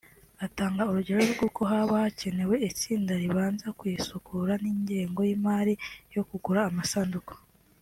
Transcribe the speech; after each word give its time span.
atanga 0.45 0.81
urugero 0.89 1.21
rw’uko 1.33 1.61
haba 1.71 1.93
hakenewe 2.03 2.55
itsinda 2.69 3.13
ribanza 3.21 3.67
kuyisukura 3.77 4.53
n’ingengo 4.63 5.19
y’imari 5.29 5.73
yo 6.15 6.21
kugura 6.29 6.61
amasanduku 6.69 7.33